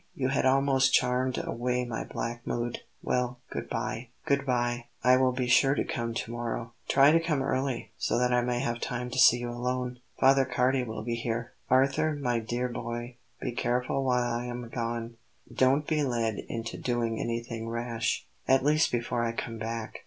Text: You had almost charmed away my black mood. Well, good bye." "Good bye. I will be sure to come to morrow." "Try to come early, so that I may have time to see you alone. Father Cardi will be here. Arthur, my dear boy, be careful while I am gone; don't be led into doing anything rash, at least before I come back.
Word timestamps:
You 0.15 0.29
had 0.29 0.47
almost 0.47 0.93
charmed 0.95 1.37
away 1.37 1.85
my 1.85 2.03
black 2.03 2.47
mood. 2.47 2.79
Well, 3.03 3.37
good 3.51 3.69
bye." 3.69 4.07
"Good 4.25 4.47
bye. 4.47 4.87
I 5.03 5.15
will 5.17 5.31
be 5.31 5.45
sure 5.45 5.75
to 5.75 5.83
come 5.83 6.15
to 6.15 6.31
morrow." 6.31 6.73
"Try 6.87 7.11
to 7.11 7.19
come 7.19 7.43
early, 7.43 7.91
so 7.99 8.17
that 8.17 8.33
I 8.33 8.41
may 8.41 8.61
have 8.61 8.79
time 8.79 9.11
to 9.11 9.19
see 9.19 9.37
you 9.37 9.51
alone. 9.51 9.99
Father 10.19 10.43
Cardi 10.43 10.81
will 10.83 11.03
be 11.03 11.13
here. 11.13 11.51
Arthur, 11.69 12.15
my 12.15 12.39
dear 12.39 12.67
boy, 12.67 13.17
be 13.41 13.51
careful 13.51 14.03
while 14.03 14.27
I 14.33 14.45
am 14.45 14.67
gone; 14.69 15.17
don't 15.53 15.85
be 15.85 16.01
led 16.01 16.39
into 16.49 16.79
doing 16.79 17.19
anything 17.19 17.69
rash, 17.69 18.25
at 18.47 18.63
least 18.65 18.91
before 18.91 19.23
I 19.23 19.33
come 19.33 19.59
back. 19.59 19.99